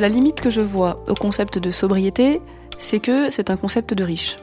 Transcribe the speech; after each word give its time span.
La 0.00 0.08
limite 0.08 0.40
que 0.40 0.48
je 0.48 0.62
vois 0.62 1.04
au 1.08 1.14
concept 1.14 1.58
de 1.58 1.70
sobriété, 1.70 2.40
c'est 2.78 3.00
que 3.00 3.28
c'est 3.28 3.50
un 3.50 3.58
concept 3.58 3.92
de 3.92 4.02
riche. 4.02 4.36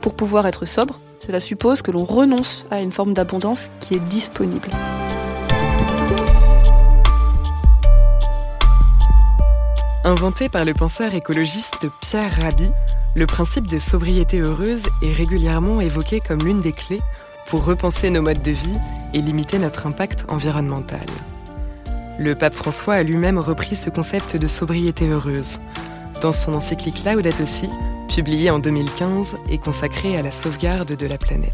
Pour 0.00 0.14
pouvoir 0.14 0.44
être 0.48 0.66
sobre, 0.66 0.98
cela 1.24 1.38
suppose 1.38 1.82
que 1.82 1.92
l'on 1.92 2.04
renonce 2.04 2.66
à 2.72 2.80
une 2.80 2.90
forme 2.90 3.12
d'abondance 3.12 3.68
qui 3.78 3.94
est 3.94 4.00
disponible. 4.08 4.70
Inventé 10.02 10.48
par 10.48 10.64
le 10.64 10.74
penseur 10.74 11.14
écologiste 11.14 11.86
Pierre 12.00 12.32
Rabhi, 12.40 12.70
le 13.14 13.26
principe 13.26 13.68
de 13.68 13.78
sobriété 13.78 14.40
heureuse 14.40 14.88
est 15.00 15.12
régulièrement 15.12 15.80
évoqué 15.80 16.18
comme 16.18 16.40
l'une 16.40 16.60
des 16.60 16.72
clés 16.72 17.02
pour 17.46 17.64
repenser 17.64 18.10
nos 18.10 18.22
modes 18.22 18.42
de 18.42 18.50
vie 18.50 18.78
et 19.14 19.20
limiter 19.20 19.60
notre 19.60 19.86
impact 19.86 20.24
environnemental. 20.28 21.06
Le 22.18 22.34
pape 22.34 22.54
François 22.54 22.94
a 22.94 23.02
lui-même 23.04 23.38
repris 23.38 23.76
ce 23.76 23.90
concept 23.90 24.36
de 24.36 24.48
sobriété 24.48 25.08
heureuse 25.08 25.60
dans 26.20 26.32
son 26.32 26.52
encyclique 26.54 27.04
Laudato 27.04 27.46
Si, 27.46 27.68
publié 28.12 28.50
en 28.50 28.58
2015 28.58 29.36
et 29.48 29.58
consacré 29.58 30.16
à 30.16 30.22
la 30.22 30.32
sauvegarde 30.32 30.96
de 30.96 31.06
la 31.06 31.16
planète. 31.16 31.52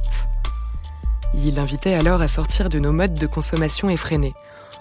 Il 1.34 1.58
invitait 1.58 1.92
alors 1.92 2.22
à 2.22 2.28
sortir 2.28 2.70
de 2.70 2.78
nos 2.78 2.92
modes 2.92 3.12
de 3.12 3.26
consommation 3.26 3.90
effrénés, 3.90 4.32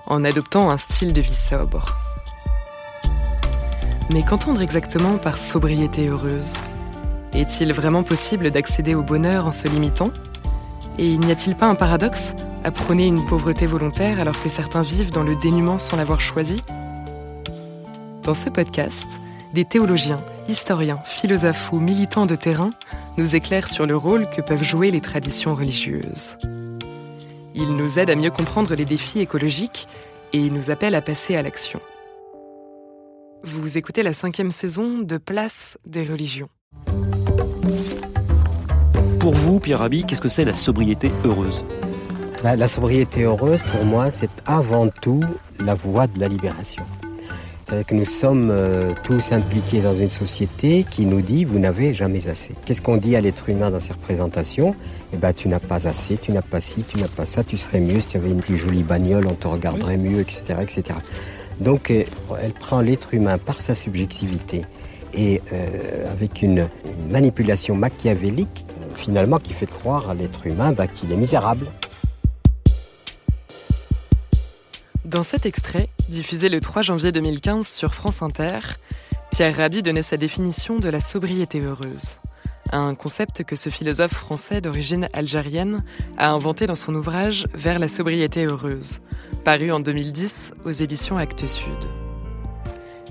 en 0.08 0.24
adoptant 0.24 0.70
un 0.70 0.78
style 0.78 1.12
de 1.12 1.20
vie 1.20 1.36
sobre. 1.36 1.98
Mais 4.14 4.24
qu'entendre 4.24 4.62
exactement 4.62 5.18
par 5.18 5.38
sobriété 5.38 6.08
heureuse? 6.08 6.54
Est-il 7.34 7.74
vraiment 7.74 8.04
possible 8.04 8.52
d'accéder 8.52 8.96
au 8.96 9.04
bonheur 9.04 9.48
en 9.48 9.52
se 9.52 9.68
limitant? 9.68 10.12
Et 11.00 11.18
n'y 11.18 11.32
a-t-il 11.32 11.56
pas 11.56 11.68
un 11.68 11.76
paradoxe 11.76 12.34
à 12.64 12.72
prôner 12.72 13.08
une 13.08 13.26
pauvreté 13.26 13.66
volontaire 13.66 14.20
alors 14.20 14.42
que 14.42 14.50
certains 14.50 14.82
vivent 14.82 15.12
dans 15.12 15.24
le 15.24 15.36
dénuement 15.36 15.80
sans 15.80 15.98
l'avoir 15.98 16.22
choisi? 16.22 16.62
Dans 18.22 18.36
ce 18.36 18.50
podcast, 18.50 19.08
des 19.54 19.66
théologiens, 19.66 20.24
historiens, 20.48 21.00
philosophes 21.06 21.72
ou 21.74 21.80
militants 21.80 22.26
de 22.26 22.36
terrain 22.36 22.70
nous 23.18 23.36
éclairent 23.36 23.68
sur 23.68 23.86
le 23.86 23.98
rôle 23.98 24.30
que 24.30 24.42
peuvent 24.42 24.64
jouer 24.64 24.92
les 24.92 25.02
traditions 25.02 25.56
religieuses. 25.56 26.38
Ils 27.56 27.76
nous 27.76 28.00
aident 28.00 28.12
à 28.12 28.16
mieux 28.16 28.32
comprendre 28.32 28.74
les 28.76 28.86
défis 28.86 29.20
écologiques 29.20 29.88
et 30.32 30.50
nous 30.50 30.72
appellent 30.72 30.96
à 30.96 31.02
passer 31.02 31.36
à 31.36 31.42
l'action. 31.42 31.80
Vous 33.44 33.78
écoutez 33.78 34.04
la 34.04 34.14
cinquième 34.14 34.52
saison 34.52 35.00
de 35.00 35.18
Place 35.18 35.78
des 35.86 36.06
religions. 36.06 36.50
Pour 39.24 39.36
vous, 39.36 39.62
Pierre 39.62 39.80
Rabhi, 39.80 40.04
qu'est-ce 40.04 40.20
que 40.20 40.28
c'est 40.28 40.44
la 40.44 40.54
sobriété 40.54 41.10
heureuse 41.24 41.64
la, 42.44 42.58
la, 42.58 42.68
sobriété 42.68 43.24
heureuse, 43.24 43.62
pour 43.72 43.86
moi, 43.86 44.12
c'est 44.12 44.30
avant 44.46 44.90
tout 44.90 45.24
la 45.62 45.76
voie 45.76 46.08
de 46.08 46.20
la 46.20 46.28
libération. 46.28 46.84
C'est-à-dire 47.64 47.86
que 47.86 47.96
nous 47.96 48.06
sommes 48.06 48.50
euh, 48.52 48.92
tous 49.06 49.32
impliqués 49.32 49.80
dans 49.80 49.96
une 49.96 50.10
société 50.10 50.86
qui 50.92 51.06
nous 51.06 51.22
dit 51.22 51.46
vous 51.46 51.58
n'avez 51.58 51.94
jamais 51.94 52.28
assez. 52.28 52.52
Qu'est-ce 52.66 52.82
qu'on 52.82 52.98
dit 52.98 53.16
à 53.16 53.22
l'être 53.22 53.48
humain 53.48 53.72
dans 53.72 53.80
ses 53.80 53.94
représentations 53.94 54.76
Eh 55.14 55.16
ben, 55.16 55.32
tu 55.32 55.48
n'as 55.48 55.60
pas 55.60 55.88
assez, 55.88 56.18
tu 56.18 56.34
n'as 56.34 56.42
pas 56.42 56.60
ci, 56.60 56.84
tu 56.84 56.98
n'as 56.98 57.08
pas 57.08 57.26
ça, 57.26 57.46
tu 57.46 57.58
serais 57.58 57.80
mieux 57.80 58.02
si 58.02 58.08
tu 58.08 58.18
avais 58.18 58.30
une 58.30 58.42
plus 58.42 58.58
jolie 58.58 58.84
bagnole, 58.84 59.26
on 59.26 59.36
te 59.36 59.48
regarderait 59.48 59.96
mieux, 59.96 60.20
etc., 60.20 60.60
etc. 60.60 61.00
Donc 61.62 61.92
euh, 61.92 62.04
elle 62.42 62.52
prend 62.52 62.82
l'être 62.82 63.14
humain 63.14 63.38
par 63.38 63.62
sa 63.62 63.74
subjectivité 63.74 64.64
et 65.14 65.42
euh, 65.54 66.12
avec 66.12 66.42
une, 66.42 66.68
manipulation 67.10 67.76
machiavélique, 67.76 68.66
finalement, 68.98 69.38
qui 69.38 69.54
fait 69.54 69.68
croire 69.68 70.10
à 70.10 70.14
l'être 70.14 70.46
humain 70.46 70.72
bah, 70.72 70.88
qu'il 70.88 71.12
est 71.12 71.18
misérable. 71.18 71.68
Dans 75.06 75.24
cet 75.24 75.46
extrait, 75.46 75.90
diffusé 76.10 76.50
le 76.50 76.60
3 76.60 76.82
janvier 76.82 77.12
2015 77.12 77.68
sur 77.68 77.94
France 77.94 78.22
Inter, 78.22 78.60
Pierre 79.32 79.56
Rabhi 79.56 79.84
donnait 79.84 80.02
sa 80.02 80.18
définition 80.18 80.78
de 80.78 80.90
la 80.90 81.00
sobriété 81.00 81.60
heureuse, 81.60 82.20
un 82.72 82.96
concept 82.96 83.44
que 83.44 83.56
ce 83.56 83.70
philosophe 83.70 84.14
français 84.14 84.62
d'origine 84.62 85.08
algérienne 85.14 85.84
a 86.18 86.32
inventé 86.32 86.66
dans 86.66 86.76
son 86.76 86.96
ouvrage 86.96 87.46
Vers 87.54 87.78
la 87.78 87.88
sobriété 87.88 88.46
heureuse, 88.46 89.00
paru 89.44 89.72
en 89.72 89.80
2010 89.80 90.54
aux 90.66 90.72
éditions 90.72 91.18
Actes 91.18 91.48
Sud. 91.48 91.72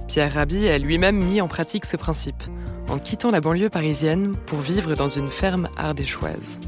Pierre 0.09 0.34
Rabhi 0.34 0.69
a 0.69 0.78
lui-même 0.78 1.16
mis 1.16 1.41
en 1.41 1.48
pratique 1.48 1.84
ce 1.84 1.97
principe, 1.97 2.42
en 2.88 2.98
quittant 2.98 3.31
la 3.31 3.41
banlieue 3.41 3.70
parisienne 3.70 4.34
pour 4.47 4.60
vivre 4.60 4.94
dans 4.94 5.09
une 5.09 5.28
ferme 5.28 5.69
ardéchoise. 5.76 6.59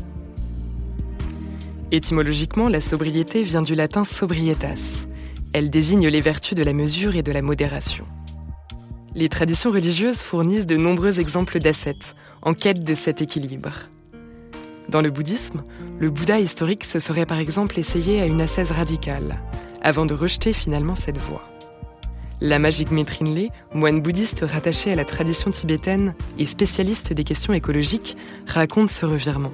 Étymologiquement, 1.92 2.68
la 2.68 2.80
sobriété 2.80 3.42
vient 3.42 3.62
du 3.62 3.74
latin 3.74 4.04
sobrietas. 4.04 5.06
Elle 5.52 5.70
désigne 5.70 6.08
les 6.08 6.20
vertus 6.20 6.56
de 6.56 6.64
la 6.64 6.72
mesure 6.72 7.14
et 7.14 7.22
de 7.22 7.30
la 7.30 7.42
modération. 7.42 8.06
Les 9.14 9.28
traditions 9.28 9.70
religieuses 9.70 10.22
fournissent 10.22 10.66
de 10.66 10.76
nombreux 10.76 11.20
exemples 11.20 11.60
d'ascètes, 11.60 12.16
en 12.42 12.52
quête 12.52 12.82
de 12.82 12.94
cet 12.94 13.22
équilibre. 13.22 13.70
Dans 14.88 15.00
le 15.00 15.10
bouddhisme, 15.10 15.62
le 15.98 16.10
Bouddha 16.10 16.40
historique 16.40 16.84
se 16.84 16.98
serait 16.98 17.26
par 17.26 17.38
exemple 17.38 17.78
essayé 17.78 18.20
à 18.20 18.26
une 18.26 18.40
ascèse 18.40 18.72
radicale, 18.72 19.40
avant 19.82 20.04
de 20.04 20.14
rejeter 20.14 20.52
finalement 20.52 20.96
cette 20.96 21.18
voie. 21.18 21.53
La 22.44 22.58
magique 22.58 22.90
Trinley, 23.06 23.48
moine 23.72 24.02
bouddhiste 24.02 24.44
rattaché 24.46 24.92
à 24.92 24.94
la 24.94 25.06
tradition 25.06 25.50
tibétaine 25.50 26.14
et 26.38 26.44
spécialiste 26.44 27.14
des 27.14 27.24
questions 27.24 27.54
écologiques, 27.54 28.18
raconte 28.46 28.90
ce 28.90 29.06
revirement. 29.06 29.50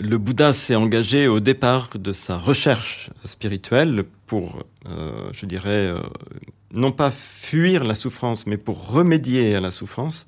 Le 0.00 0.18
Bouddha 0.18 0.52
s'est 0.52 0.74
engagé 0.74 1.28
au 1.28 1.38
départ 1.38 1.90
de 1.96 2.10
sa 2.12 2.38
recherche 2.38 3.10
spirituelle 3.24 4.02
pour, 4.26 4.64
euh, 4.88 5.30
je 5.32 5.46
dirais, 5.46 5.86
euh, 5.86 6.00
non 6.74 6.90
pas 6.90 7.12
fuir 7.12 7.84
la 7.84 7.94
souffrance, 7.94 8.48
mais 8.48 8.56
pour 8.56 8.90
remédier 8.90 9.54
à 9.54 9.60
la 9.60 9.70
souffrance. 9.70 10.26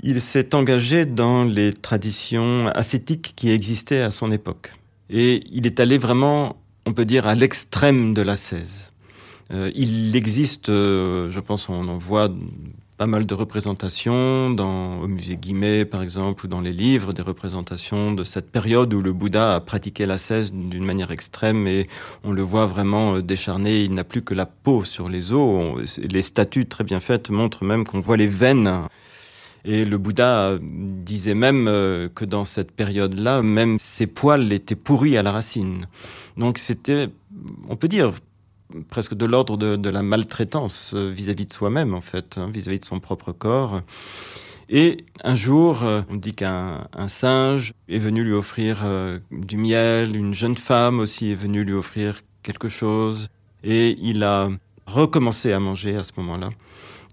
Il 0.00 0.20
s'est 0.20 0.56
engagé 0.56 1.06
dans 1.06 1.44
les 1.44 1.72
traditions 1.72 2.66
ascétiques 2.74 3.34
qui 3.36 3.52
existaient 3.52 4.02
à 4.02 4.10
son 4.10 4.32
époque. 4.32 4.72
Et 5.08 5.44
il 5.52 5.68
est 5.68 5.78
allé 5.78 5.98
vraiment, 5.98 6.56
on 6.86 6.92
peut 6.92 7.04
dire, 7.04 7.26
à 7.26 7.34
l'extrême 7.34 8.14
de 8.14 8.22
l'ascèse. 8.22 8.92
Euh, 9.52 9.70
il 9.74 10.16
existe, 10.16 10.68
euh, 10.68 11.30
je 11.30 11.40
pense, 11.40 11.68
on 11.68 11.88
en 11.88 11.96
voit 11.96 12.30
pas 12.96 13.06
mal 13.06 13.26
de 13.26 13.34
représentations 13.34 14.50
dans, 14.50 15.00
au 15.00 15.08
musée 15.08 15.36
Guimet, 15.36 15.84
par 15.84 16.02
exemple, 16.02 16.46
ou 16.46 16.48
dans 16.48 16.60
les 16.60 16.72
livres, 16.72 17.12
des 17.12 17.22
représentations 17.22 18.12
de 18.12 18.22
cette 18.22 18.50
période 18.50 18.94
où 18.94 19.00
le 19.00 19.12
Bouddha 19.12 19.56
a 19.56 19.60
pratiqué 19.60 20.06
l'ascèse 20.06 20.52
d'une 20.52 20.84
manière 20.84 21.10
extrême 21.10 21.66
et 21.66 21.88
on 22.24 22.32
le 22.32 22.42
voit 22.42 22.66
vraiment 22.66 23.16
euh, 23.16 23.22
décharné. 23.22 23.80
Il 23.80 23.94
n'a 23.94 24.04
plus 24.04 24.22
que 24.22 24.34
la 24.34 24.46
peau 24.46 24.84
sur 24.84 25.08
les 25.08 25.32
os. 25.32 25.98
Les 25.98 26.22
statues 26.22 26.66
très 26.66 26.84
bien 26.84 27.00
faites 27.00 27.30
montrent 27.30 27.64
même 27.64 27.84
qu'on 27.84 28.00
voit 28.00 28.16
les 28.16 28.26
veines. 28.26 28.82
Et 29.64 29.84
le 29.84 29.98
Bouddha 29.98 30.58
disait 30.60 31.34
même 31.34 31.68
euh, 31.68 32.08
que 32.08 32.24
dans 32.24 32.44
cette 32.44 32.72
période-là, 32.72 33.42
même 33.42 33.78
ses 33.78 34.06
poils 34.06 34.52
étaient 34.52 34.74
pourris 34.74 35.16
à 35.16 35.22
la 35.22 35.30
racine. 35.30 35.86
Donc 36.36 36.58
c'était, 36.58 37.08
on 37.68 37.76
peut 37.76 37.88
dire, 37.88 38.12
presque 38.88 39.14
de 39.14 39.26
l'ordre 39.26 39.56
de, 39.56 39.88
la 39.90 40.02
maltraitance 40.02 40.92
euh, 40.94 41.10
vis-à-vis 41.10 41.44
-vis 41.44 41.48
de 41.48 41.52
soi-même, 41.52 41.94
en 41.94 42.00
fait, 42.00 42.38
hein, 42.38 42.50
vis-à-vis 42.52 42.78
-vis 42.78 42.80
de 42.80 42.86
son 42.86 43.00
propre 43.00 43.32
corps. 43.32 43.82
Et 44.74 45.04
un 45.22 45.34
jour, 45.34 45.82
euh, 45.82 46.00
on 46.08 46.16
dit 46.16 46.32
qu'un 46.32 46.88
singe 47.06 47.74
est 47.90 47.98
venu 47.98 48.24
lui 48.24 48.32
offrir 48.32 48.80
euh, 48.84 49.18
du 49.30 49.58
miel, 49.58 50.16
une 50.16 50.32
jeune 50.32 50.56
femme 50.56 50.98
aussi 50.98 51.30
est 51.30 51.34
venue 51.34 51.62
lui 51.62 51.74
offrir 51.74 52.22
quelque 52.42 52.68
chose, 52.68 53.28
et 53.62 53.96
il 54.00 54.24
a 54.24 54.48
recommencé 54.86 55.52
à 55.52 55.60
manger 55.60 55.94
à 55.96 56.02
ce 56.02 56.12
moment-là. 56.16 56.50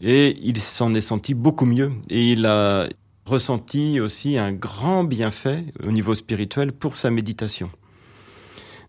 Et 0.01 0.37
il 0.41 0.57
s'en 0.59 0.93
est 0.93 1.01
senti 1.01 1.33
beaucoup 1.33 1.65
mieux, 1.65 1.91
et 2.09 2.31
il 2.31 2.45
a 2.45 2.87
ressenti 3.25 3.99
aussi 3.99 4.37
un 4.37 4.51
grand 4.51 5.03
bienfait 5.03 5.65
au 5.85 5.91
niveau 5.91 6.13
spirituel 6.15 6.71
pour 6.71 6.95
sa 6.95 7.11
méditation. 7.11 7.69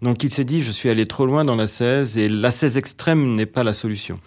Donc 0.02 0.24
il 0.24 0.32
s'est 0.32 0.44
dit, 0.44 0.62
je 0.62 0.72
suis 0.72 0.88
allé 0.88 1.06
trop 1.06 1.26
loin 1.26 1.44
dans 1.44 1.56
l'ascèse 1.56 2.16
et 2.16 2.28
l'ascèse 2.28 2.78
extrême 2.78 3.34
n'est 3.34 3.44
pas 3.44 3.64
la 3.64 3.74
solution. 3.74 4.18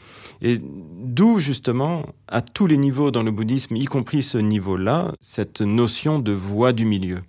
Et 0.42 0.60
d'où 0.62 1.40
justement, 1.40 2.06
à 2.28 2.42
tous 2.42 2.68
les 2.68 2.78
niveaux 2.78 3.10
dans 3.10 3.24
le 3.24 3.32
bouddhisme, 3.32 3.76
y 3.76 3.86
compris 3.86 4.22
ce 4.22 4.38
niveau-là, 4.38 5.14
cette 5.20 5.62
notion 5.62 6.20
de 6.20 6.32
voie 6.32 6.74
du 6.74 6.86
milieu. 6.86 7.22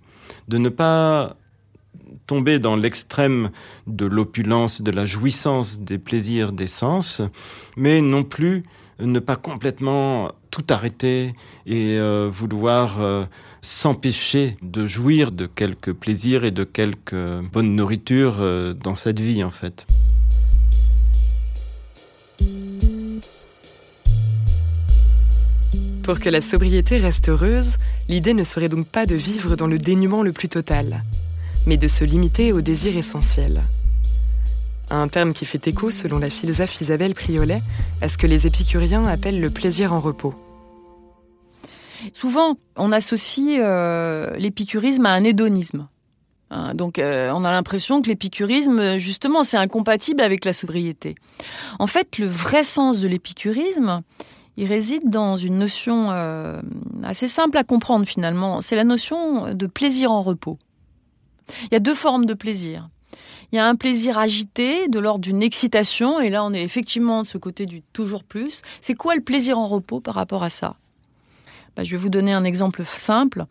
De 0.47 0.57
ne 0.57 0.69
pas 0.69 1.37
tomber 2.27 2.59
dans 2.59 2.75
l'extrême 2.75 3.49
de 3.87 4.05
l'opulence, 4.05 4.81
de 4.81 4.91
la 4.91 5.05
jouissance 5.05 5.79
des 5.79 5.97
plaisirs 5.97 6.51
des 6.51 6.67
sens, 6.67 7.21
mais 7.77 8.01
non 8.01 8.23
plus 8.23 8.63
ne 8.99 9.19
pas 9.19 9.35
complètement 9.35 10.31
tout 10.51 10.63
arrêter 10.69 11.33
et 11.65 11.97
euh, 11.97 12.29
vouloir 12.31 13.01
euh, 13.01 13.25
s'empêcher 13.61 14.57
de 14.61 14.85
jouir 14.85 15.31
de 15.31 15.47
quelques 15.47 15.91
plaisirs 15.91 16.45
et 16.45 16.51
de 16.51 16.63
quelques 16.63 17.15
bonnes 17.51 17.75
nourritures 17.75 18.37
euh, 18.39 18.73
dans 18.73 18.95
cette 18.95 19.19
vie 19.19 19.43
en 19.43 19.49
fait. 19.49 19.85
Pour 26.03 26.19
que 26.19 26.29
la 26.29 26.39
sobriété 26.39 26.97
reste 26.97 27.29
heureuse, 27.29 27.77
l'idée 28.07 28.35
ne 28.35 28.43
serait 28.43 28.69
donc 28.69 28.87
pas 28.87 29.07
de 29.07 29.15
vivre 29.15 29.55
dans 29.55 29.67
le 29.67 29.79
dénuement 29.79 30.21
le 30.21 30.31
plus 30.31 30.49
total, 30.49 31.03
mais 31.65 31.77
de 31.77 31.87
se 31.87 32.03
limiter 32.03 32.53
aux 32.53 32.61
désirs 32.61 32.95
essentiels. 32.95 33.63
Un 34.89 35.07
terme 35.07 35.33
qui 35.33 35.45
fait 35.45 35.67
écho, 35.67 35.89
selon 35.89 36.19
la 36.19 36.29
philosophe 36.29 36.79
Isabelle 36.79 37.15
Priolet, 37.15 37.61
à 38.01 38.09
ce 38.09 38.17
que 38.17 38.27
les 38.27 38.45
épicuriens 38.45 39.05
appellent 39.05 39.41
le 39.41 39.49
plaisir 39.49 39.93
en 39.93 39.99
repos. 39.99 40.35
Souvent, 42.13 42.57
on 42.75 42.91
associe 42.91 43.59
euh, 43.59 44.35
l'épicurisme 44.37 45.05
à 45.05 45.13
un 45.13 45.23
hédonisme. 45.23 45.87
Hein, 46.51 46.75
donc, 46.75 46.99
euh, 46.99 47.31
on 47.33 47.43
a 47.43 47.51
l'impression 47.51 48.01
que 48.01 48.07
l'épicurisme, 48.07 48.97
justement, 48.99 49.43
c'est 49.43 49.57
incompatible 49.57 50.21
avec 50.21 50.45
la 50.45 50.53
sobriété. 50.53 51.15
En 51.79 51.87
fait, 51.87 52.19
le 52.19 52.27
vrai 52.27 52.63
sens 52.63 53.01
de 53.01 53.07
l'épicurisme, 53.07 54.01
il 54.57 54.67
réside 54.67 55.09
dans 55.09 55.35
une 55.35 55.57
notion 55.57 56.11
euh, 56.11 56.61
assez 57.03 57.27
simple 57.27 57.57
à 57.57 57.63
comprendre 57.63 58.05
finalement. 58.05 58.61
C'est 58.61 58.75
la 58.75 58.83
notion 58.83 59.53
de 59.53 59.67
plaisir 59.67 60.11
en 60.11 60.21
repos. 60.21 60.59
Il 61.63 61.73
y 61.73 61.75
a 61.75 61.79
deux 61.79 61.95
formes 61.95 62.25
de 62.25 62.33
plaisir. 62.33 62.89
Il 63.55 63.59
y 63.59 63.61
a 63.61 63.69
un 63.69 63.75
plaisir 63.75 64.17
agité, 64.17 64.89
de 64.89 64.99
l'ordre 64.99 65.21
d'une 65.21 65.41
excitation, 65.41 66.19
et 66.19 66.29
là 66.29 66.43
on 66.43 66.51
est 66.51 66.61
effectivement 66.61 67.23
de 67.23 67.27
ce 67.27 67.37
côté 67.37 67.65
du 67.65 67.81
toujours 67.81 68.25
plus. 68.25 68.61
C'est 68.81 68.95
quoi 68.95 69.15
le 69.15 69.21
plaisir 69.21 69.57
en 69.57 69.65
repos 69.65 70.01
par 70.01 70.15
rapport 70.15 70.43
à 70.43 70.49
ça? 70.49 70.75
Bah, 71.77 71.85
Je 71.85 71.91
vais 71.91 71.95
vous 71.95 72.09
donner 72.09 72.33
un 72.33 72.43
exemple 72.43 72.83
simple, 72.83 73.45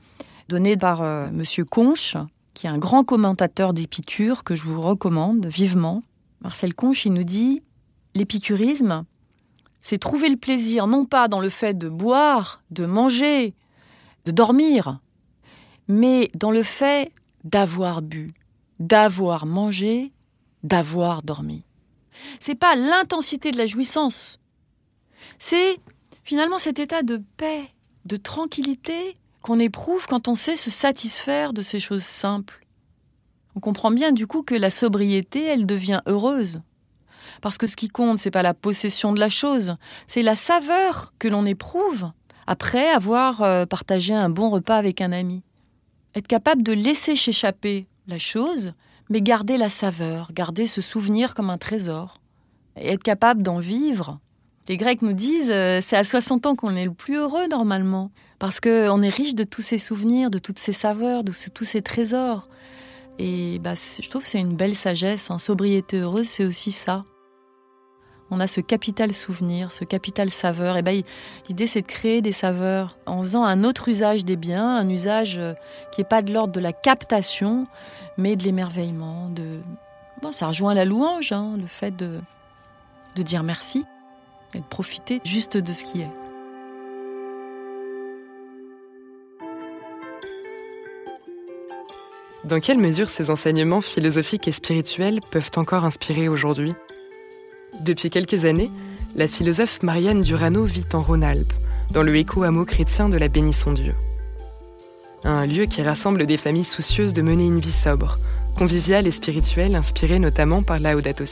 donné 0.50 0.76
par 0.76 1.00
euh, 1.00 1.30
Monsieur 1.32 1.64
Conche, 1.64 2.18
qui 2.52 2.66
est 2.66 2.68
un 2.68 2.76
grand 2.76 3.02
commentateur 3.02 3.72
d'Épicure 3.72 4.44
que 4.44 4.54
je 4.54 4.64
vous 4.64 4.82
recommande 4.82 5.46
vivement. 5.46 6.02
Marcel 6.42 6.74
Conche, 6.74 7.06
il 7.06 7.14
nous 7.14 7.24
dit 7.24 7.62
l'épicurisme, 8.14 9.06
c'est 9.80 9.96
trouver 9.96 10.28
le 10.28 10.36
plaisir 10.36 10.86
non 10.86 11.06
pas 11.06 11.28
dans 11.28 11.40
le 11.40 11.48
fait 11.48 11.78
de 11.78 11.88
boire, 11.88 12.62
de 12.70 12.84
manger, 12.84 13.54
de 14.26 14.32
dormir, 14.32 15.00
mais 15.88 16.30
dans 16.34 16.50
le 16.50 16.62
fait 16.62 17.10
d'avoir 17.44 18.02
bu, 18.02 18.34
d'avoir 18.84 19.46
mangé, 19.46 20.12
d'avoir 20.62 21.22
dormi. 21.22 21.64
C'est 22.38 22.54
pas 22.54 22.76
l'intensité 22.76 23.50
de 23.50 23.56
la 23.56 23.66
jouissance. 23.66 24.38
C'est 25.38 25.78
finalement 26.22 26.58
cet 26.58 26.78
état 26.78 27.02
de 27.02 27.22
paix, 27.36 27.64
de 28.04 28.16
tranquillité 28.16 29.16
qu'on 29.40 29.58
éprouve 29.58 30.06
quand 30.06 30.28
on 30.28 30.34
sait 30.34 30.56
se 30.56 30.70
satisfaire 30.70 31.52
de 31.52 31.62
ces 31.62 31.80
choses 31.80 32.04
simples. 32.04 32.66
On 33.56 33.60
comprend 33.60 33.90
bien 33.90 34.12
du 34.12 34.26
coup 34.26 34.42
que 34.42 34.54
la 34.54 34.70
sobriété, 34.70 35.44
elle 35.44 35.66
devient 35.66 36.02
heureuse. 36.06 36.60
Parce 37.40 37.56
que 37.56 37.66
ce 37.66 37.76
qui 37.76 37.88
compte, 37.88 38.18
c'est 38.18 38.30
pas 38.30 38.42
la 38.42 38.54
possession 38.54 39.12
de 39.12 39.20
la 39.20 39.30
chose, 39.30 39.76
c'est 40.06 40.22
la 40.22 40.36
saveur 40.36 41.14
que 41.18 41.28
l'on 41.28 41.46
éprouve 41.46 42.10
après 42.46 42.90
avoir 42.90 43.40
euh, 43.42 43.64
partagé 43.64 44.12
un 44.12 44.28
bon 44.28 44.50
repas 44.50 44.76
avec 44.76 45.00
un 45.00 45.12
ami. 45.12 45.42
Être 46.14 46.26
capable 46.26 46.62
de 46.62 46.72
laisser 46.72 47.16
s'échapper 47.16 47.86
la 48.06 48.18
chose, 48.18 48.72
mais 49.10 49.20
garder 49.20 49.56
la 49.56 49.68
saveur, 49.68 50.32
garder 50.32 50.66
ce 50.66 50.80
souvenir 50.80 51.34
comme 51.34 51.50
un 51.50 51.58
trésor, 51.58 52.20
et 52.76 52.92
être 52.92 53.02
capable 53.02 53.42
d'en 53.42 53.58
vivre. 53.58 54.18
Les 54.68 54.76
Grecs 54.76 55.02
nous 55.02 55.12
disent, 55.12 55.50
euh, 55.50 55.80
c'est 55.82 55.96
à 55.96 56.04
60 56.04 56.46
ans 56.46 56.56
qu'on 56.56 56.74
est 56.74 56.84
le 56.84 56.94
plus 56.94 57.16
heureux 57.16 57.46
normalement, 57.48 58.10
parce 58.38 58.60
qu'on 58.60 59.02
est 59.02 59.08
riche 59.08 59.34
de 59.34 59.44
tous 59.44 59.62
ces 59.62 59.78
souvenirs, 59.78 60.30
de 60.30 60.38
toutes 60.38 60.58
ces 60.58 60.72
saveurs, 60.72 61.24
de 61.24 61.32
tous 61.52 61.64
ces 61.64 61.82
trésors. 61.82 62.48
Et 63.18 63.58
bah, 63.60 63.74
je 63.74 64.08
trouve 64.08 64.24
que 64.24 64.28
c'est 64.28 64.40
une 64.40 64.56
belle 64.56 64.74
sagesse. 64.74 65.30
Hein. 65.30 65.38
Sobriété 65.38 65.98
heureuse, 65.98 66.26
c'est 66.26 66.44
aussi 66.44 66.72
ça 66.72 67.04
on 68.34 68.40
a 68.40 68.48
ce 68.48 68.60
capital 68.60 69.12
souvenir, 69.12 69.70
ce 69.70 69.84
capital 69.84 70.30
saveur. 70.30 70.76
Et 70.76 70.82
ben, 70.82 71.02
l'idée, 71.48 71.68
c'est 71.68 71.82
de 71.82 71.86
créer 71.86 72.20
des 72.20 72.32
saveurs 72.32 72.96
en 73.06 73.22
faisant 73.22 73.44
un 73.44 73.62
autre 73.62 73.88
usage 73.88 74.24
des 74.24 74.36
biens, 74.36 74.76
un 74.76 74.88
usage 74.88 75.38
euh, 75.38 75.54
qui 75.92 76.00
n'est 76.00 76.08
pas 76.08 76.20
de 76.20 76.32
l'ordre 76.32 76.52
de 76.52 76.60
la 76.60 76.72
captation, 76.72 77.66
mais 78.18 78.34
de 78.34 78.42
l'émerveillement. 78.42 79.28
De... 79.28 79.60
Bon, 80.20 80.32
ça 80.32 80.48
rejoint 80.48 80.74
la 80.74 80.84
louange, 80.84 81.30
hein, 81.30 81.54
le 81.56 81.68
fait 81.68 81.94
de, 81.94 82.20
de 83.14 83.22
dire 83.22 83.44
merci 83.44 83.84
et 84.54 84.58
de 84.58 84.64
profiter 84.64 85.20
juste 85.24 85.56
de 85.56 85.72
ce 85.72 85.84
qui 85.84 86.00
est. 86.00 86.10
Dans 92.44 92.60
quelle 92.60 92.78
mesure 92.78 93.08
ces 93.08 93.30
enseignements 93.30 93.80
philosophiques 93.80 94.48
et 94.48 94.52
spirituels 94.52 95.20
peuvent 95.30 95.52
encore 95.56 95.84
inspirer 95.84 96.28
aujourd'hui? 96.28 96.74
Depuis 97.84 98.10
quelques 98.10 98.46
années, 98.46 98.70
la 99.14 99.28
philosophe 99.28 99.82
Marianne 99.82 100.22
Durano 100.22 100.64
vit 100.64 100.86
en 100.94 101.02
Rhône-Alpes, 101.02 101.52
dans 101.92 102.02
le 102.02 102.16
éco-hameau 102.16 102.64
chrétien 102.64 103.08
de 103.08 103.16
la 103.16 103.28
Bénisson-Dieu. 103.28 103.94
Un 105.22 105.46
lieu 105.46 105.66
qui 105.66 105.82
rassemble 105.82 106.26
des 106.26 106.36
familles 106.36 106.64
soucieuses 106.64 107.12
de 107.12 107.22
mener 107.22 107.44
une 107.44 107.60
vie 107.60 107.70
sobre, 107.70 108.18
conviviale 108.56 109.06
et 109.06 109.10
spirituelle, 109.10 109.76
inspirée 109.76 110.18
notamment 110.18 110.62
par 110.62 110.80
Laudato. 110.80 111.24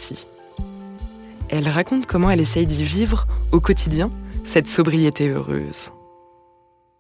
Elle 1.49 1.69
raconte 1.69 2.07
comment 2.07 2.31
elle 2.31 2.41
essaye 2.41 2.67
d'y 2.67 2.85
vivre 2.85 3.27
au 3.51 3.61
quotidien 3.61 4.11
cette 4.45 4.69
sobriété 4.69 5.29
heureuse. 5.29 5.91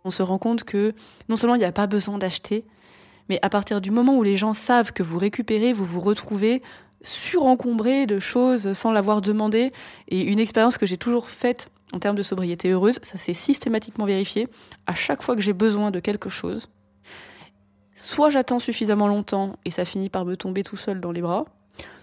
On 0.05 0.10
se 0.10 0.22
rend 0.22 0.38
compte 0.38 0.64
que 0.64 0.94
non 1.28 1.37
seulement 1.37 1.55
il 1.55 1.60
n'y 1.60 1.64
a 1.64 1.72
pas 1.72 1.87
besoin 1.87 2.19
d'acheter, 2.19 2.64
mais 3.28 3.38
à 3.43 3.48
partir 3.48 3.81
du 3.81 3.90
moment 3.90 4.16
où 4.16 4.22
les 4.22 4.37
gens 4.37 4.52
savent 4.52 4.93
que 4.93 5.02
vous 5.02 5.19
récupérez, 5.19 5.72
vous 5.72 5.84
vous 5.84 6.00
retrouvez 6.00 6.62
surencombré 7.02 8.06
de 8.06 8.19
choses 8.19 8.72
sans 8.72 8.93
l'avoir 8.93 9.20
demandé. 9.20 9.72
Et 10.08 10.22
une 10.22 10.38
expérience 10.38 10.78
que 10.78 10.87
j'ai 10.87 10.96
toujours 10.96 11.28
faite 11.28 11.70
en 11.93 11.99
termes 11.99 12.16
de 12.16 12.22
sobriété 12.22 12.70
heureuse, 12.70 12.99
ça 13.02 13.19
s'est 13.19 13.32
systématiquement 13.32 14.06
vérifié. 14.06 14.49
À 14.87 14.94
chaque 14.94 15.22
fois 15.22 15.37
que 15.37 15.43
j'ai 15.43 15.52
besoin 15.52 15.90
de 15.90 16.00
quelque 16.00 16.31
chose, 16.31 16.69
soit 17.94 18.31
j'attends 18.31 18.58
suffisamment 18.58 19.08
longtemps 19.08 19.56
et 19.64 19.70
ça 19.70 19.84
finit 19.84 20.08
par 20.08 20.25
me 20.25 20.37
tomber 20.37 20.62
tout 20.62 20.76
seul 20.76 21.00
dans 21.00 21.12
les 21.12 21.20
bras, 21.20 21.44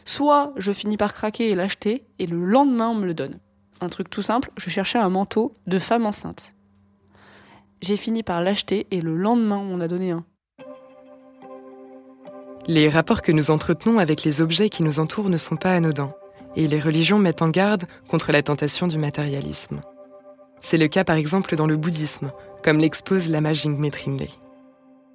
soit 0.05 0.53
je 0.57 0.71
finis 0.71 0.97
par 0.97 1.13
craquer 1.13 1.49
et 1.49 1.55
l'acheter 1.55 2.05
et 2.19 2.27
le 2.27 2.43
lendemain 2.45 2.89
on 2.89 2.95
me 2.95 3.05
le 3.05 3.13
donne. 3.13 3.39
Un 3.81 3.89
truc 3.89 4.09
tout 4.09 4.21
simple, 4.21 4.51
je 4.57 4.69
cherchais 4.69 4.99
un 4.99 5.09
manteau 5.09 5.53
de 5.67 5.79
femme 5.79 6.05
enceinte. 6.05 6.53
J'ai 7.81 7.97
fini 7.97 8.23
par 8.23 8.41
l'acheter 8.41 8.87
et 8.91 9.01
le 9.01 9.15
lendemain 9.15 9.57
on 9.57 9.79
a 9.79 9.87
donné 9.87 10.11
un. 10.11 10.25
Les 12.69 12.87
rapports 12.87 13.23
que 13.23 13.31
nous 13.31 13.49
entretenons 13.49 13.97
avec 13.97 14.23
les 14.23 14.41
objets 14.41 14.69
qui 14.69 14.83
nous 14.83 14.99
entourent 14.99 15.31
ne 15.31 15.39
sont 15.39 15.55
pas 15.55 15.73
anodins, 15.73 16.13
et 16.55 16.67
les 16.67 16.79
religions 16.79 17.17
mettent 17.17 17.41
en 17.41 17.49
garde 17.49 17.85
contre 18.07 18.31
la 18.31 18.43
tentation 18.43 18.87
du 18.87 18.99
matérialisme. 18.99 19.81
C'est 20.59 20.77
le 20.77 20.87
cas 20.87 21.03
par 21.03 21.15
exemple 21.15 21.55
dans 21.55 21.65
le 21.65 21.77
bouddhisme, 21.77 22.31
comme 22.63 22.77
l'expose 22.77 23.27
Lama 23.27 23.53
Jingme 23.53 23.89
Trinley. 23.89 24.29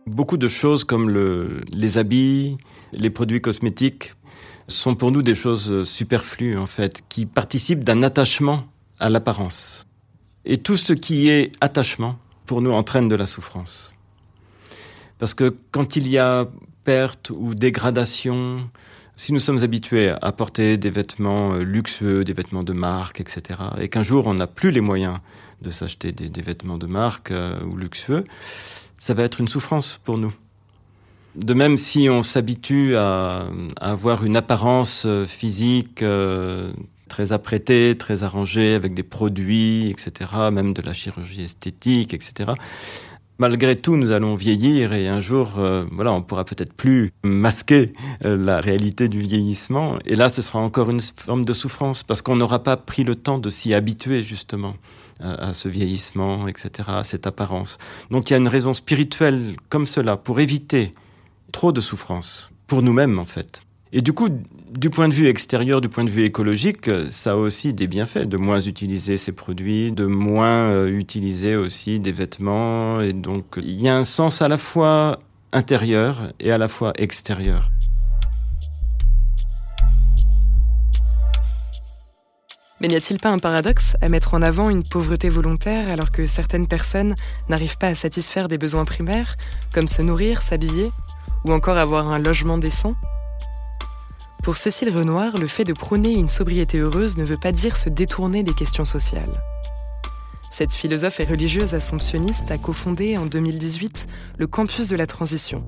Beaucoup 0.08 0.37
de 0.37 0.49
choses 0.49 0.82
comme 0.82 1.08
les 1.08 1.96
habits, 1.96 2.56
les 2.92 3.11
produits 3.11 3.40
cosmétiques 3.40 4.14
sont 4.66 4.96
pour 4.96 5.12
nous 5.12 5.23
des 5.23 5.37
choses 5.37 5.84
superflues 5.84 6.58
en 6.58 6.66
fait, 6.66 7.04
qui 7.08 7.25
participent 7.25 7.84
d'un 7.84 8.02
attachement 8.02 8.64
à 8.99 9.11
l'apparence. 9.11 9.87
Et 10.44 10.58
tout 10.58 10.76
ce 10.76 10.92
qui 10.92 11.28
est 11.28 11.52
attachement, 11.61 12.16
pour 12.46 12.62
nous, 12.62 12.73
entraîne 12.73 13.06
de 13.06 13.14
la 13.14 13.26
souffrance. 13.26 13.94
Parce 15.20 15.34
que 15.34 15.54
quand 15.70 15.94
il 15.94 16.08
y 16.08 16.18
a 16.18 16.49
perte 16.84 17.30
ou 17.30 17.54
dégradation, 17.54 18.68
si 19.16 19.32
nous 19.32 19.38
sommes 19.38 19.62
habitués 19.62 20.12
à 20.20 20.32
porter 20.32 20.76
des 20.76 20.90
vêtements 20.90 21.54
euh, 21.54 21.62
luxueux, 21.62 22.24
des 22.24 22.32
vêtements 22.32 22.62
de 22.62 22.72
marque, 22.72 23.20
etc., 23.20 23.60
et 23.80 23.88
qu'un 23.88 24.02
jour 24.02 24.26
on 24.26 24.34
n'a 24.34 24.46
plus 24.46 24.70
les 24.70 24.80
moyens 24.80 25.18
de 25.62 25.70
s'acheter 25.70 26.12
des, 26.12 26.42
vêtements 26.42 26.78
de 26.78 26.86
marque 26.86 27.30
euh, 27.30 27.58
ou 27.64 27.76
luxueux, 27.76 28.24
ça 28.98 29.14
va 29.14 29.22
être 29.22 29.40
une 29.40 29.48
souffrance 29.48 30.00
pour 30.04 30.18
nous. 30.18 30.32
De 31.36 31.54
même, 31.54 31.78
si 31.78 32.08
on 32.08 32.22
s'habitue 32.22 32.94
à, 32.96 33.46
avoir 33.80 34.24
une 34.24 34.36
apparence 34.36 35.04
euh, 35.06 35.26
physique 35.26 36.04
très 37.08 37.32
apprêtée, 37.32 37.96
très 37.96 38.22
arrangée, 38.22 38.74
avec 38.74 38.94
des 38.94 39.02
produits, 39.02 39.90
etc., 39.90 40.30
même 40.52 40.72
de 40.74 40.82
la 40.82 40.92
chirurgie 40.92 41.42
esthétique, 41.42 42.14
etc., 42.14 42.52
malgré 43.38 43.76
tout, 43.76 43.96
nous 43.96 44.12
allons 44.12 44.34
vieillir 44.34 44.92
et 44.92 45.08
un 45.08 45.20
jour, 45.20 45.58
euh, 45.58 45.84
voilà, 45.92 46.12
on 46.12 46.22
pourra 46.22 46.44
peut-être 46.44 46.72
plus 46.72 47.12
masquer 47.22 47.92
euh, 48.24 48.36
la 48.36 48.60
réalité 48.60 49.08
du 49.08 49.20
vieillissement. 49.20 49.98
Et 50.04 50.16
là, 50.16 50.28
ce 50.28 50.42
sera 50.42 50.58
encore 50.58 50.90
une 50.90 51.00
forme 51.00 51.44
de 51.44 51.52
souffrance 51.52 52.02
parce 52.02 52.22
qu'on 52.22 52.36
n'aura 52.36 52.62
pas 52.62 52.76
pris 52.76 53.04
le 53.04 53.14
temps 53.14 53.38
de 53.38 53.50
s'y 53.50 53.74
habituer 53.74 54.22
justement 54.22 54.74
à, 55.20 55.54
ce 55.54 55.68
vieillissement, 55.68 56.48
etc., 56.48 56.70
à 56.88 57.04
cette 57.04 57.26
apparence. 57.26 57.78
Donc, 58.10 58.28
il 58.28 58.32
y 58.32 58.36
a 58.36 58.38
une 58.38 58.48
raison 58.48 58.74
spirituelle 58.74 59.56
comme 59.68 59.86
cela 59.86 60.16
pour 60.16 60.40
éviter 60.40 60.90
trop 61.52 61.72
de 61.72 61.80
souffrance 61.80 62.52
pour 62.66 62.82
nous-mêmes 62.82 63.18
en 63.18 63.24
fait. 63.24 63.62
Et 63.92 64.02
du 64.02 64.12
coup, 64.12 64.28
du 64.76 64.90
point 64.90 65.09
de 65.09 65.14
vue 65.14 65.28
extérieur, 65.28 65.81
du 65.81 65.88
point 65.88 66.04
de 66.04 66.11
vue 66.11 66.25
écologique, 66.25 66.90
ça 67.09 67.33
a 67.33 67.35
aussi 67.37 67.75
des 67.75 67.87
bienfaits 67.87 68.26
de 68.26 68.37
moins 68.37 68.61
utiliser 68.61 69.16
ces 69.16 69.33
produits, 69.33 69.93
de 69.93 70.04
moins 70.04 70.71
euh, 70.71 70.88
utiliser 70.88 71.54
aussi 71.54 72.00
des 72.00 72.12
vêtements. 72.12 73.00
Et 73.00 73.12
donc, 73.12 73.45
il 73.57 73.81
y 73.81 73.88
a 73.88 73.97
un 73.97 74.04
sens 74.04 74.43
à 74.43 74.49
la 74.49 74.59
fois 74.59 75.21
intérieur 75.52 76.33
et 76.40 76.50
à 76.50 76.59
la 76.59 76.66
fois 76.66 76.93
extérieur. 76.97 77.71
Mais 82.81 82.88
n'y 82.88 82.97
a-t-il 82.97 83.21
pas 83.21 83.31
un 83.31 83.38
paradoxe 83.38 83.97
à 84.00 84.09
mettre 84.09 84.35
en 84.35 84.43
avant 84.43 84.69
une 84.69 84.83
pauvreté 84.83 85.28
volontaire 85.28 85.88
alors 85.88 86.11
que 86.11 86.26
certaines 86.26 86.66
personnes 86.66 87.14
n'arrivent 87.49 87.78
pas 87.78 87.88
à 87.88 87.95
satisfaire 87.95 88.49
des 88.49 88.59
besoins 88.59 88.85
primaires, 88.85 89.37
comme 89.73 89.87
se 89.87 90.02
nourrir, 90.02 90.43
s'habiller, 90.43 90.90
ou 91.47 91.52
encore 91.52 91.78
avoir 91.78 92.09
un 92.09 92.19
logement 92.19 92.59
décent? 92.59 92.95
Pour 94.44 94.58
Cécile 94.58 94.94
Renoir, 94.94 95.38
le 95.38 95.46
fait 95.46 95.64
de 95.64 95.72
prôner 95.72 96.12
une 96.12 96.28
sobriété 96.28 96.76
heureuse 96.76 97.16
ne 97.16 97.24
veut 97.24 97.38
pas 97.38 97.50
dire 97.50 97.78
se 97.78 97.88
détourner 97.88 98.42
des 98.42 98.52
questions 98.52 98.84
sociales. 98.84 99.40
Cette 100.50 100.74
philosophe 100.74 101.18
et 101.20 101.24
religieuse 101.24 101.72
assomptionniste 101.72 102.50
a 102.50 102.58
cofondé 102.58 103.16
en 103.16 103.24
2018 103.24 104.06
le 104.36 104.46
Campus 104.46 104.88
de 104.88 104.96
la 104.96 105.06
Transition, 105.06 105.64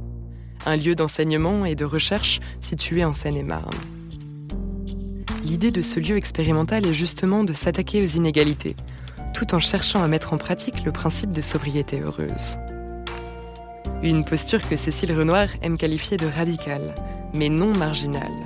un 0.67 0.77
lieu 0.77 0.95
d'enseignement 0.95 1.65
et 1.65 1.75
de 1.75 1.87
recherche 1.87 2.41
situé 2.61 3.03
en 3.03 3.15
Seine-et-Marne. 3.15 3.71
L'idée 5.43 5.71
de 5.71 5.81
ce 5.81 5.99
lieu 5.99 6.19
expérimental 6.19 6.85
est 6.85 6.93
justement 6.93 7.45
de 7.45 7.55
s'attaquer 7.55 8.03
aux 8.03 8.17
inégalités, 8.17 8.77
tout 9.33 9.55
en 9.55 9.59
cherchant 9.59 10.03
à 10.03 10.07
mettre 10.07 10.35
en 10.35 10.37
pratique 10.37 10.85
le 10.85 10.93
principe 10.93 11.33
de 11.33 11.41
sobriété 11.41 12.01
heureuse. 12.01 12.59
Une 14.03 14.23
posture 14.23 14.61
que 14.69 14.77
Cécile 14.77 15.19
Renoir 15.19 15.49
aime 15.63 15.79
qualifier 15.79 16.19
de 16.19 16.27
radicale, 16.27 16.95
mais 17.33 17.49
non 17.49 17.75
marginale. 17.75 18.46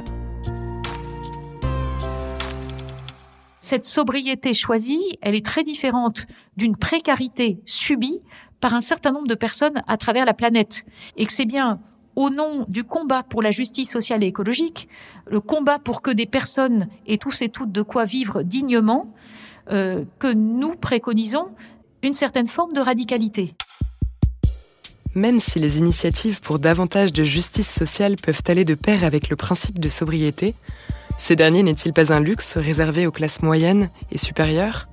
Cette 3.70 3.84
sobriété 3.84 4.52
choisie, 4.52 5.16
elle 5.22 5.36
est 5.36 5.46
très 5.46 5.62
différente 5.62 6.26
d'une 6.56 6.74
précarité 6.76 7.60
subie 7.66 8.20
par 8.58 8.74
un 8.74 8.80
certain 8.80 9.12
nombre 9.12 9.28
de 9.28 9.36
personnes 9.36 9.84
à 9.86 9.96
travers 9.96 10.24
la 10.24 10.34
planète. 10.34 10.84
Et 11.16 11.24
que 11.24 11.32
c'est 11.32 11.44
bien 11.44 11.78
au 12.16 12.30
nom 12.30 12.64
du 12.66 12.82
combat 12.82 13.22
pour 13.22 13.42
la 13.42 13.52
justice 13.52 13.88
sociale 13.88 14.24
et 14.24 14.26
écologique, 14.26 14.88
le 15.28 15.40
combat 15.40 15.78
pour 15.78 16.02
que 16.02 16.10
des 16.10 16.26
personnes 16.26 16.88
aient 17.06 17.16
tous 17.16 17.42
et 17.42 17.48
toutes 17.48 17.70
de 17.70 17.82
quoi 17.82 18.06
vivre 18.06 18.42
dignement, 18.42 19.14
euh, 19.70 20.04
que 20.18 20.32
nous 20.32 20.74
préconisons 20.74 21.46
une 22.02 22.12
certaine 22.12 22.48
forme 22.48 22.72
de 22.72 22.80
radicalité. 22.80 23.54
Même 25.14 25.38
si 25.38 25.60
les 25.60 25.78
initiatives 25.78 26.40
pour 26.40 26.58
davantage 26.58 27.12
de 27.12 27.22
justice 27.22 27.70
sociale 27.70 28.16
peuvent 28.16 28.42
aller 28.48 28.64
de 28.64 28.74
pair 28.74 29.04
avec 29.04 29.28
le 29.28 29.36
principe 29.36 29.78
de 29.78 29.88
sobriété, 29.88 30.56
ce 31.20 31.34
dernier 31.34 31.62
n'est-il 31.62 31.92
pas 31.92 32.14
un 32.14 32.20
luxe 32.20 32.56
réservé 32.56 33.06
aux 33.06 33.10
classes 33.10 33.42
moyennes 33.42 33.90
et 34.10 34.16
supérieures? 34.16 34.88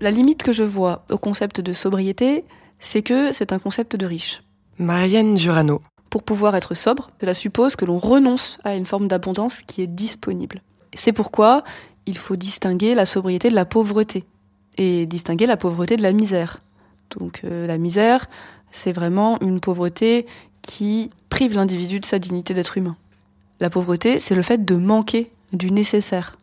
La 0.00 0.10
limite 0.10 0.42
que 0.42 0.50
je 0.50 0.64
vois 0.64 1.04
au 1.10 1.16
concept 1.16 1.60
de 1.60 1.72
sobriété, 1.72 2.44
c'est 2.80 3.02
que 3.02 3.32
c'est 3.32 3.52
un 3.52 3.60
concept 3.60 3.94
de 3.94 4.04
riche. 4.04 4.42
Marianne 4.78 5.36
Durano, 5.36 5.80
pour 6.10 6.24
pouvoir 6.24 6.56
être 6.56 6.74
sobre, 6.74 7.12
cela 7.20 7.34
suppose 7.34 7.76
que 7.76 7.84
l'on 7.84 7.98
renonce 7.98 8.58
à 8.64 8.74
une 8.74 8.84
forme 8.84 9.06
d'abondance 9.06 9.60
qui 9.60 9.80
est 9.80 9.86
disponible. 9.86 10.60
C'est 10.92 11.12
pourquoi 11.12 11.62
il 12.04 12.18
faut 12.18 12.34
distinguer 12.34 12.96
la 12.96 13.06
sobriété 13.06 13.48
de 13.48 13.54
la 13.54 13.64
pauvreté 13.64 14.24
et 14.76 15.06
distinguer 15.06 15.46
la 15.46 15.56
pauvreté 15.56 15.96
de 15.96 16.02
la 16.02 16.12
misère. 16.12 16.58
Donc 17.16 17.42
euh, 17.44 17.68
la 17.68 17.78
misère, 17.78 18.26
c'est 18.72 18.92
vraiment 18.92 19.40
une 19.40 19.60
pauvreté 19.60 20.26
qui 20.62 21.10
prive 21.28 21.54
l'individu 21.54 22.00
de 22.00 22.06
sa 22.06 22.18
dignité 22.18 22.54
d'être 22.54 22.76
humain. 22.76 22.96
La 23.60 23.70
pauvreté, 23.70 24.18
c'est 24.18 24.34
le 24.34 24.42
fait 24.42 24.64
de 24.64 24.74
manquer 24.74 25.30
du 25.52 25.70
nécessaire. 25.70 26.36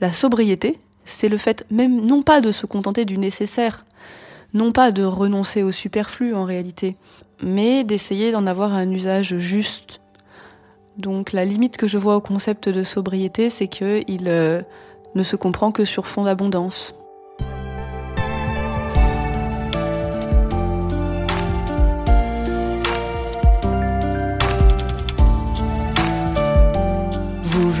La 0.00 0.12
sobriété, 0.12 0.78
c'est 1.04 1.28
le 1.28 1.36
fait 1.36 1.66
même 1.70 2.04
non 2.06 2.22
pas 2.22 2.40
de 2.40 2.52
se 2.52 2.66
contenter 2.66 3.04
du 3.04 3.18
nécessaire, 3.18 3.84
non 4.54 4.72
pas 4.72 4.92
de 4.92 5.04
renoncer 5.04 5.62
au 5.62 5.72
superflu 5.72 6.34
en 6.34 6.44
réalité, 6.44 6.96
mais 7.42 7.84
d'essayer 7.84 8.32
d'en 8.32 8.46
avoir 8.46 8.74
un 8.74 8.90
usage 8.90 9.36
juste. 9.36 10.00
Donc 10.96 11.32
la 11.32 11.44
limite 11.44 11.76
que 11.76 11.86
je 11.86 11.98
vois 11.98 12.16
au 12.16 12.20
concept 12.20 12.68
de 12.68 12.82
sobriété, 12.82 13.48
c'est 13.48 13.68
qu'il 13.68 14.26
euh, 14.26 14.62
ne 15.14 15.22
se 15.22 15.36
comprend 15.36 15.72
que 15.72 15.84
sur 15.84 16.06
fond 16.06 16.24
d'abondance. 16.24 16.94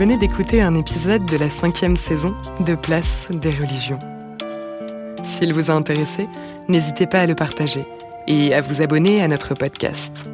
Venez 0.00 0.16
d'écouter 0.16 0.62
un 0.62 0.76
épisode 0.76 1.26
de 1.26 1.36
la 1.36 1.50
cinquième 1.50 1.94
saison 1.94 2.34
de 2.60 2.74
Place 2.74 3.28
des 3.30 3.50
religions. 3.50 3.98
S'il 5.24 5.52
vous 5.52 5.70
a 5.70 5.74
intéressé, 5.74 6.26
n'hésitez 6.68 7.06
pas 7.06 7.20
à 7.20 7.26
le 7.26 7.34
partager 7.34 7.84
et 8.26 8.54
à 8.54 8.62
vous 8.62 8.80
abonner 8.80 9.20
à 9.20 9.28
notre 9.28 9.52
podcast. 9.52 10.30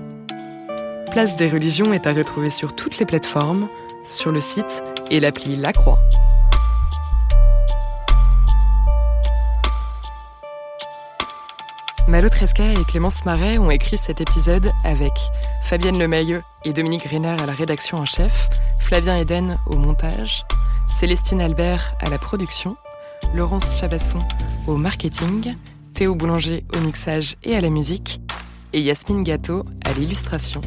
Place 1.10 1.34
des 1.34 1.50
religions 1.50 1.92
est 1.92 2.06
à 2.06 2.12
retrouver 2.12 2.50
sur 2.50 2.76
toutes 2.76 3.00
les 3.00 3.06
plateformes, 3.06 3.66
sur 4.06 4.30
le 4.30 4.40
site 4.40 4.84
et 5.10 5.18
l'appli 5.18 5.56
La 5.56 5.72
Croix. 5.72 5.98
Malo 12.08 12.28
Tresca 12.28 12.72
et 12.72 12.84
Clémence 12.84 13.24
Marais 13.24 13.58
ont 13.58 13.70
écrit 13.70 13.96
cet 13.96 14.20
épisode 14.20 14.70
avec 14.84 15.12
Fabienne 15.64 15.98
Lemayeux 15.98 16.40
et 16.64 16.72
Dominique 16.72 17.04
Griner 17.04 17.34
à 17.40 17.46
la 17.46 17.52
rédaction 17.52 17.98
en 17.98 18.04
chef, 18.04 18.48
Flavien 18.78 19.16
Eden 19.16 19.58
au 19.66 19.76
montage, 19.76 20.44
Célestine 20.88 21.40
Albert 21.40 21.96
à 22.00 22.08
la 22.08 22.18
production, 22.18 22.76
Laurence 23.34 23.80
Chabasson 23.80 24.20
au 24.68 24.76
marketing 24.76 25.56
Théo 25.94 26.14
Boulanger 26.14 26.64
au 26.76 26.80
mixage 26.80 27.36
et 27.42 27.56
à 27.56 27.60
la 27.60 27.70
musique, 27.70 28.20
et 28.72 28.80
Yasmine 28.80 29.24
Gâteau 29.24 29.64
à 29.84 29.92
l'illustration. 29.92 30.60